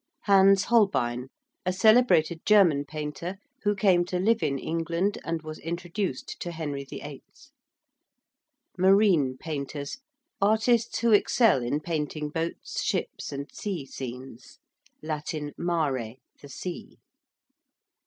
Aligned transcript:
~Hans 0.21 0.63
Holbein~: 0.63 1.27
a 1.63 1.71
celebrated 1.71 2.43
German 2.43 2.85
painter 2.85 3.37
who 3.61 3.75
came 3.75 4.03
to 4.05 4.17
live 4.17 4.41
in 4.41 4.57
England 4.57 5.19
and 5.23 5.43
was 5.43 5.59
introduced 5.59 6.37
to 6.41 6.51
Henry 6.51 6.83
VIII. 6.83 7.21
~marine 8.79 9.37
painters~: 9.37 9.99
artists 10.41 10.97
who 11.01 11.11
excel 11.11 11.61
in 11.61 11.79
painting 11.81 12.29
boats, 12.29 12.81
ships, 12.81 13.31
and 13.31 13.51
sea 13.53 13.85
scenes. 13.85 14.57
(Latin 15.03 15.53
mare, 15.55 16.15
the 16.41 16.49
sea.) 16.49 16.97